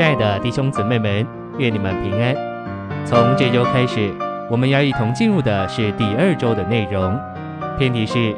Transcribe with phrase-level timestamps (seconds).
[0.00, 1.26] 亲爱的弟兄姊妹们，
[1.58, 2.34] 愿你们平安。
[3.04, 4.10] 从这周开始，
[4.50, 7.20] 我们要一同进入的是第二周的内容。
[7.78, 8.34] 篇题是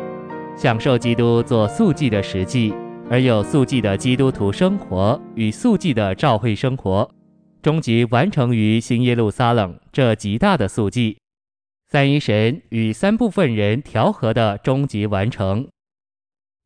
[0.57, 2.75] 享受基督做素祭的实际，
[3.09, 7.09] 而有素祭的基督徒生活与素祭的教会生活，
[7.63, 11.17] 终极完成于新耶路撒冷这极大的素祭。
[11.93, 15.69] 三一神与三部分人调和的终极完成。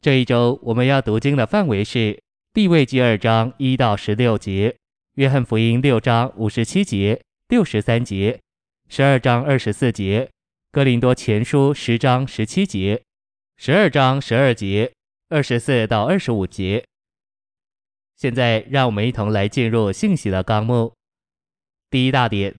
[0.00, 2.18] 这一周我们要读经的范围是。
[2.54, 4.74] 地位记二章一到十六节，
[5.16, 8.38] 约翰福音六章五十七节、六十三节，
[8.86, 10.30] 十二章二十四节，
[10.70, 13.02] 哥林多前书十章十七节，
[13.56, 14.92] 十二章十二节，
[15.30, 16.84] 二十四到二十五节。
[18.14, 20.92] 现在，让我们一同来进入信息的纲目。
[21.88, 22.54] 第一大点，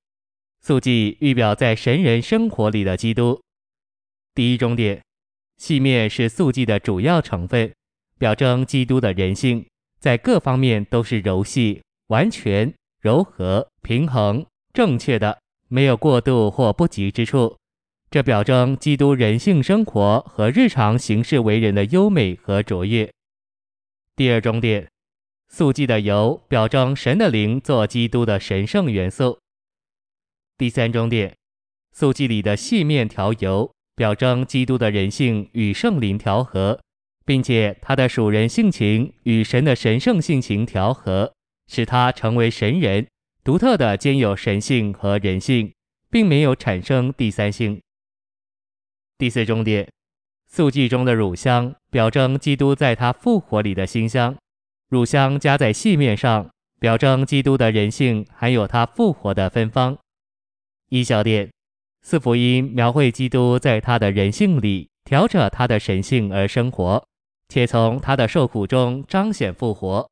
[0.59, 3.39] 素祭预表在神人生活里的基督。
[4.33, 4.99] 第一中点，
[5.58, 7.71] 细面是素祭的主要成分，
[8.17, 9.63] 表征基督的人性。
[9.99, 17.58] 在各方面都是柔细、完全、柔和、平衡、正确的，没有过度或不及之处。
[18.09, 23.11] 这表征基督人性生活和日常行事为人的优美和卓越。
[24.16, 24.89] 第二重点，
[25.49, 29.39] 素记的油表征神的灵做基督的神圣元素。
[30.58, 31.36] 第三重点，
[31.92, 36.80] 素记里的细面条油表征基督的人性与圣灵调和。
[37.25, 41.33] 并且他的属人性情与神的神圣性情调和，
[41.68, 43.08] 使他成为神人，
[43.44, 45.73] 独特的兼有神性和人性，
[46.10, 47.82] 并没有产生第三性。
[49.18, 49.90] 第四重点，
[50.45, 54.36] 素祭中的乳香表征基督在他复活里的馨香，
[54.90, 59.98] 乳香加在细面上，表征基督的人性还有他复活的芬芳。
[60.90, 61.50] 一小点，
[62.02, 67.04] 四福音描绘基督在他的人性里调着他的神性而生活。
[67.50, 70.10] 且从他的受苦中彰显复活。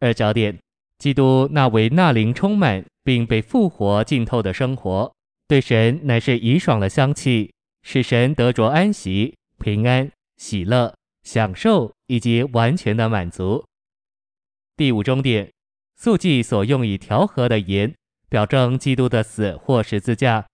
[0.00, 0.58] 二焦点，
[0.98, 5.14] 基督那为那灵充满并被复活浸透的生活，
[5.46, 7.52] 对神乃是怡爽的香气，
[7.82, 13.64] 使神得着安息、平安、喜乐、享受以及完全的满足。
[14.76, 15.52] 第五终点，
[15.96, 17.94] 素祭所用以调和的盐，
[18.28, 20.46] 表征基督的死或十字架。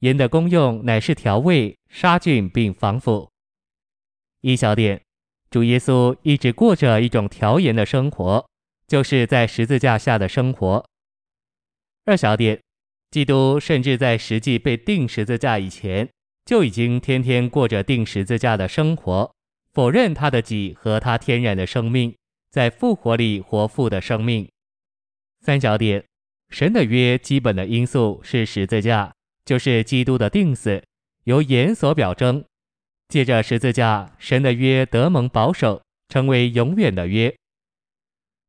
[0.00, 3.30] 盐的功用乃是调味、杀菌并防腐。
[4.42, 5.00] 一小点。
[5.50, 8.46] 主耶稣一直过着一种调盐的生活，
[8.88, 10.84] 就是在十字架下的生活。
[12.06, 12.58] 二小点，
[13.10, 16.08] 基督甚至在实际被钉十字架以前，
[16.46, 19.30] 就已经天天过着钉十字架的生活，
[19.74, 22.16] 否认他的己和他天然的生命，
[22.50, 24.48] 在复活里活复的生命。
[25.42, 26.02] 三小点，
[26.48, 29.12] 神的约基本的因素是十字架，
[29.44, 30.82] 就是基督的钉死，
[31.24, 32.42] 由盐所表征。
[33.08, 37.34] 借着十字架，神的约得蒙保守，成为永远的约。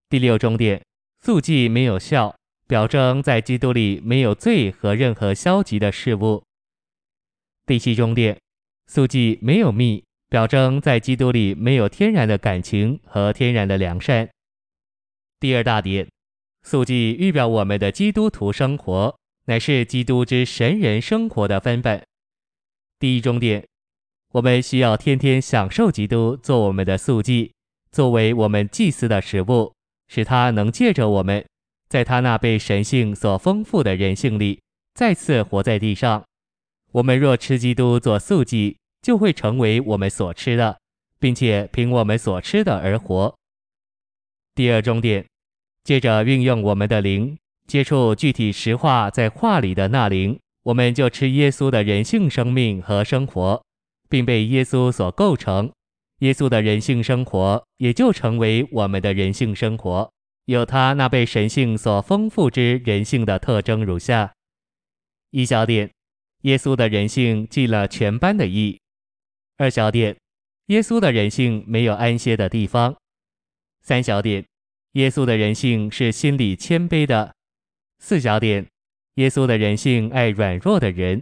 [0.09, 0.81] 第六重点，
[1.21, 2.35] 素祭没有效，
[2.67, 6.43] 表征在基督里没有罪和任何消极的事物。
[7.67, 8.35] 第七重点，
[8.87, 14.27] 素祭没有密，表征在基督里没有天然的感情和天然的良善。
[15.39, 16.07] 第二大点，
[16.63, 19.15] 素祭预表我们的基督徒生活，
[19.45, 22.03] 乃是基督之神人生活的分本。
[22.97, 23.63] 第一重点。
[24.33, 27.51] 我们需要天天享受基督做我们的素祭，
[27.91, 29.73] 作为我们祭司的食物，
[30.09, 31.45] 使他能借着我们，
[31.87, 34.59] 在他那被神性所丰富的人性里，
[34.93, 36.21] 再次活在地上。
[36.91, 40.77] 我们若吃基督做素祭，就会成为我们所吃的，
[41.19, 43.33] 并且凭我们所吃的而活。
[44.53, 45.25] 第二重点，
[45.85, 47.37] 接着运用我们的灵，
[47.67, 53.63] 接触具体实化在话里的那灵，我们就吃耶稣的人性生命和生活。
[54.11, 55.71] 并被耶稣所构成，
[56.19, 60.11] 耶稣的人性生活也就成为我们的人性生活，
[60.45, 64.33] 有他那被神性所丰富之人性的特征如下：
[65.31, 65.89] 一小点，
[66.41, 68.77] 耶稣的人性尽了全班的义；
[69.57, 70.17] 二小点，
[70.67, 72.93] 耶稣的人性没有安歇的地方；
[73.81, 74.45] 三小点，
[74.93, 77.31] 耶稣的人性是心里谦卑的；
[77.99, 78.67] 四小点，
[79.15, 81.21] 耶稣的人性爱软弱的人；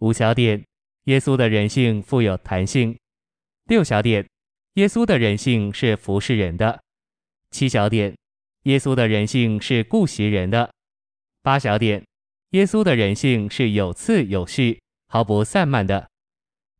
[0.00, 0.62] 五小点。
[1.04, 2.94] 耶稣的人性富有弹性。
[3.70, 4.28] 六小点，
[4.74, 6.82] 耶稣的人性是服侍人的。
[7.52, 8.12] 七小点，
[8.64, 10.68] 耶稣的人性是顾惜人的。
[11.40, 12.04] 八小点，
[12.50, 16.10] 耶稣的人性是有次有序、毫不散漫的。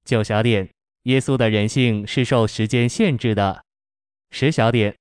[0.04, 0.68] 九小点，
[1.04, 3.64] 耶稣的人性是受时间限制的。
[4.32, 4.96] 十小点，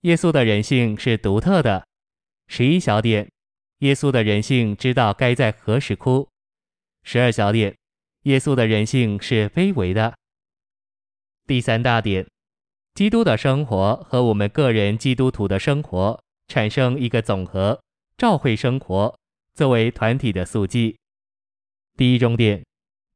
[0.00, 1.86] 耶稣的人性是独特的。
[2.48, 3.30] 十一小点，
[3.80, 6.26] 耶稣的人性知道该在何时哭。
[7.02, 7.76] 十二小点。
[8.22, 10.14] 耶稣的人性是卑微的。
[11.46, 12.26] 第三大点，
[12.94, 16.18] 基督的生活和我们个人基督徒的生活
[16.48, 17.78] 产生一个总和，
[18.16, 19.14] 召会生活
[19.52, 20.96] 作为团体的素祭。
[21.98, 22.64] 第一重点，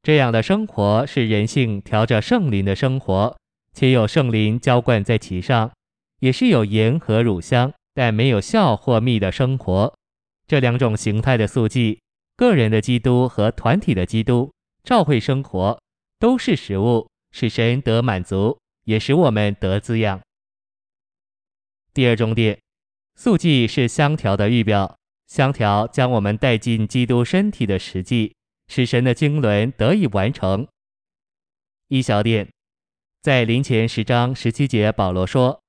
[0.03, 3.35] 这样的生活是人性调着圣灵的生活，
[3.73, 5.71] 且有圣灵浇灌在其上，
[6.19, 9.91] 也是有盐和乳香，但没有酵或蜜的生活。
[10.45, 11.99] 这两种形态的素祭，
[12.35, 14.53] 个人的基督和团体的基督，
[14.83, 15.81] 召会生活，
[16.19, 20.19] 都是食物，使神得满足，也使我们得滋养。
[21.93, 22.59] 第二重点，
[23.15, 24.97] 素祭是香调的预表，
[25.27, 28.33] 香调将我们带进基督身体的实际，
[28.67, 30.67] 使神的经纶得以完成。
[31.87, 32.47] 一小点，
[33.21, 35.61] 在林前十章十七节，保罗说：“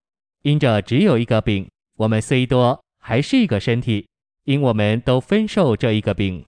[0.42, 4.08] 因着只有一个饼，我们虽多，还是一个身体，
[4.44, 6.44] 因我们都分受这一个饼。”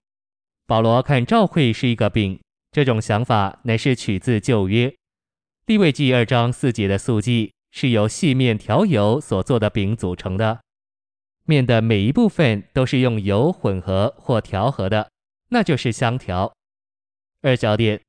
[0.67, 2.39] 保罗看召会是一个饼。
[2.71, 4.95] 这种想法乃是取自旧约，
[5.67, 10.61] 立位记二章四节的素祭是由细面调油所做的饼组成的，
[11.45, 15.09] 面的每一部分都是用油混合或调和的，
[15.51, 16.53] 那就是香调。
[17.43, 18.01] 二小点，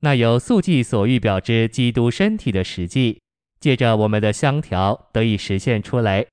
[0.00, 3.20] 那由素祭所预表之基督身体的实际，
[3.58, 6.24] 借着我们的香调得以实现出来，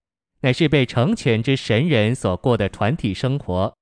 [0.42, 3.74] 乃是被成全之神人所过的团体生活，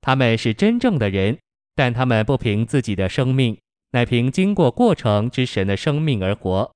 [0.00, 1.38] 他们是真正的人。
[1.76, 3.56] 但他们不凭自己的生命，
[3.92, 6.70] 乃凭经过过程之神的生命而活。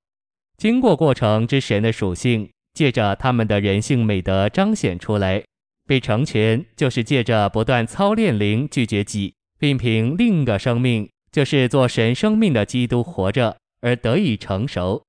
[0.57, 5.43] 经过过程之神的属性，借着他们的人性美德彰显出来。
[5.87, 15.05] 被成全，就是借着不断操练灵，拒绝己，并凭另一个生命，就是做神生命的基督活着，而得以成熟。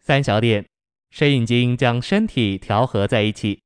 [0.00, 0.64] 三小点，
[1.10, 3.60] 神已经将身体调和在一起。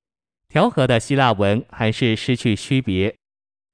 [0.49, 3.15] 调和的希腊文还是失去区别。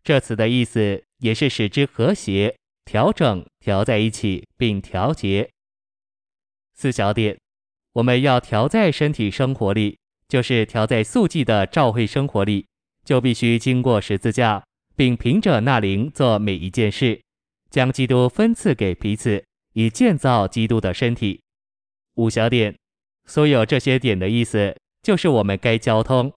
[0.05, 1.03] 这词的意思。
[1.23, 5.51] 也是使之和谐、调整、调在一起，并调节。
[6.75, 7.39] 四小点，
[7.93, 9.99] 我们要调在身体生活里，
[10.29, 12.67] 就是调在素祭的照会生活里，
[13.05, 14.65] 就必须经过十字架，
[14.97, 17.21] 并凭着那灵做每一件事，
[17.71, 19.45] 将基督分赐给彼此，
[19.75, 21.41] 以建造基督的身体。
[22.15, 22.77] 五小点，
[23.27, 26.33] 所有这些点的意思，就是我们该交通，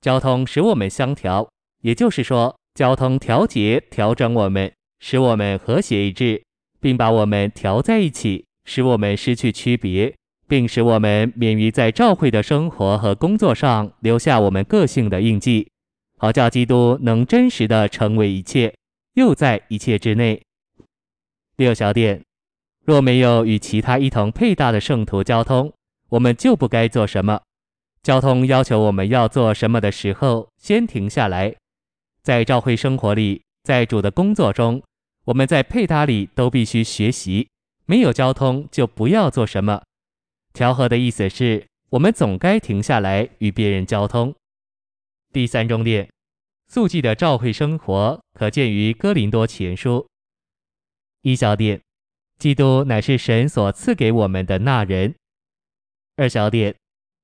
[0.00, 1.48] 交通使我们相调，
[1.82, 2.56] 也就是说。
[2.72, 6.42] 交通调节调整我们，使我们和谐一致，
[6.78, 10.14] 并把我们调在一起，使我们失去区别，
[10.46, 15.68] 并使我们免于在召会的生活和工作上留下我们个性的印记，
[16.18, 18.74] 好叫基督能真实的成为一切，
[19.14, 20.40] 又在一切之内。
[21.56, 22.22] 六小点，
[22.84, 25.72] 若没有与其他一同配搭的圣徒交通，
[26.10, 27.40] 我们就不该做什么。
[28.02, 31.54] 交通要求我们要做什么的时候，先停下来。
[32.22, 34.82] 在召会生活里，在主的工作中，
[35.24, 37.48] 我们在配搭里都必须学习。
[37.86, 39.82] 没有交通，就不要做什么。
[40.52, 44.34] 调和的意思是我们总该停下来与别人交通。
[45.32, 46.08] 第三重点，
[46.68, 50.06] 速记的召会生活可见于哥林多前书。
[51.22, 51.80] 一小点，
[52.38, 55.14] 基督乃是神所赐给我们的那人。
[56.16, 56.74] 二小点，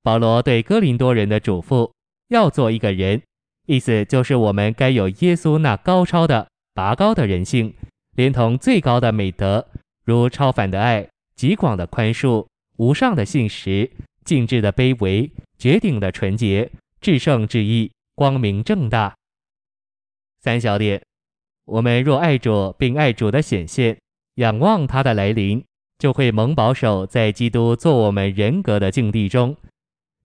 [0.03, 1.93] 保罗对哥林多人的嘱咐，
[2.29, 3.23] 要做一个人。
[3.67, 7.73] 意思就是，我们该有耶稣那高超的、拔高的人性，
[8.17, 9.67] 连同最高的美德，
[10.05, 12.47] 如超凡的爱、极广的宽恕、
[12.77, 13.91] 无上的信实、
[14.27, 16.71] 尽致的卑微、绝顶的纯洁、
[17.01, 19.15] 至圣至义、光明正大。
[20.43, 21.01] 三小点，
[21.65, 23.97] 我们若爱主并爱主的显现，
[24.35, 25.65] 仰望他的来临，
[25.99, 29.57] 就会蒙保守在基督做我们人格的境地中。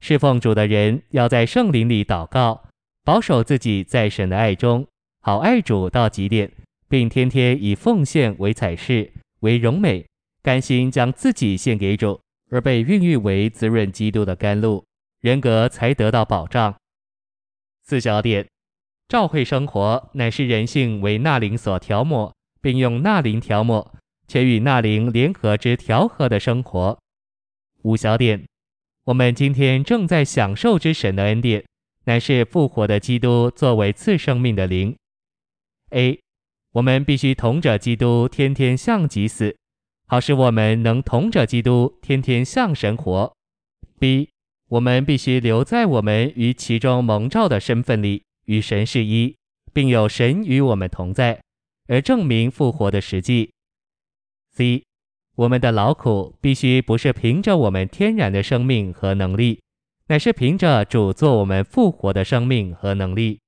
[0.01, 2.65] 侍奉主的人要在圣灵里祷告。
[3.03, 4.85] 保守自己在神的爱中，
[5.23, 6.51] 好爱主到极点，
[6.89, 10.03] 并天天以奉献为彩饰，为荣美，
[10.41, 14.83] 甘心将自己献给主，而被孕育为滋润基督的甘露，
[15.19, 16.75] 人格才得到保障。
[17.83, 18.47] 四小点，
[19.07, 23.93] 照会生活乃是人性为那灵所调抹，并用那灵调抹，
[24.27, 26.97] 且与那灵联合之调和的生活。
[27.83, 28.43] 五小点，
[29.05, 31.63] 我们今天正在享受之神的恩典。
[32.05, 34.97] 乃是复活的基督作为赐生命的灵。
[35.91, 36.19] A，
[36.73, 39.55] 我们必须同着基督天天向己死，
[40.07, 43.33] 好使我们能同着基督天天向神活。
[43.99, 44.29] B，
[44.69, 49.35] 我们必须留在我们于其中蒙召的身份里，与神是一，
[49.73, 51.41] 并有神与我们同在，
[51.87, 53.53] 而证明复活的实际。
[54.53, 54.83] C，
[55.35, 59.61] 我们的劳苦必须不是凭着我们天然的生命和能力。
[60.07, 63.39] 乃是凭着主做我们复活的生命和能力。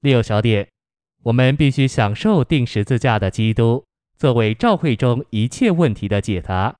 [0.00, 0.66] 六小点，
[1.26, 3.84] 我们必须享受钉十字架的基督，
[4.16, 6.76] 作为召会中一切问题的解答。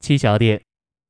[0.00, 0.62] 七小点，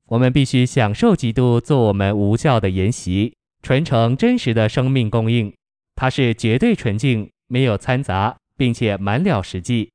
[0.07, 5.55] 我们必须享受基督做我们无效的筵席，纯诚真实的生命供应，
[5.95, 9.89] 它是绝对纯净，没有掺杂，并且满了实际。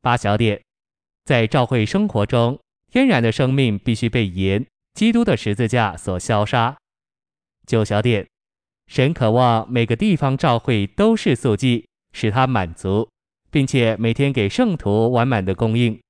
[0.00, 0.62] 八小点，
[1.26, 2.58] 在教会生活中，
[2.90, 6.78] 天然的生命必须被盐、基督的十字架所消杀。
[7.66, 8.26] 九小点，
[8.88, 13.08] 神渴望每个地方教会都是素祭，使他满足，
[13.50, 16.00] 并且每天给圣徒完满的供应。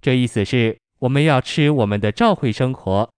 [0.00, 3.08] 这意思是，我们要吃我们的教会生活。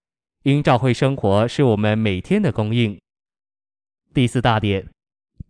[0.43, 3.01] 因教会生活是我们每天的供应。
[4.13, 4.91] 第四大点，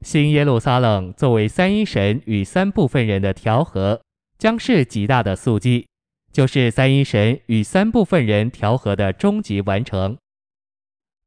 [0.02, 4.00] 新耶路撒冷作为三一神与三部分人的调和，
[4.38, 5.88] 将是极大的素祭，
[6.30, 10.16] 就是三一神与三部分人调和的终极完成。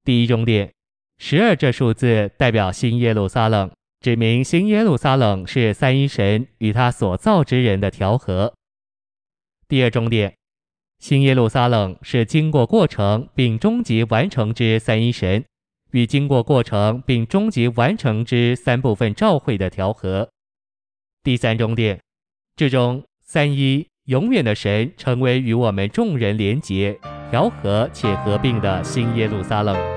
[0.05, 0.71] 第一重点，
[1.19, 8.53] 十二这数字代表新耶路撒冷，指明新耶路撒冷是三一神与他所造之人的调和。
[9.67, 10.33] 第二重点。
[10.99, 15.45] 新耶路撒冷是经过过程并终极完成之三一神，
[15.91, 20.29] 与经过过程并终极完成之三部分召会的调和。
[21.23, 21.99] 第三重点，
[22.55, 29.96] 至终三一永远的神成为与我们众人连结、调和且合并的新耶路撒冷。